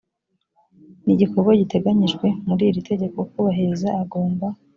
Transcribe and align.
ni 1.03 1.11
igikorwa 1.15 1.57
giteganyijwe 1.61 2.27
muri 2.47 2.63
iri 2.69 2.81
tegeko 2.89 3.17
kubahiriza 3.31 3.87
agomba 4.03 4.45